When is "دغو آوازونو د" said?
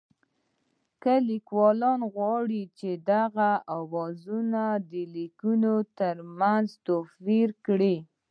3.09-4.93